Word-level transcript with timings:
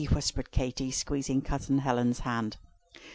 whispered 0.13 0.49
Katy, 0.49 0.89
squeezing 0.89 1.43
Cousin 1.43 1.77
Helen's 1.77 2.21
hand. 2.21 2.57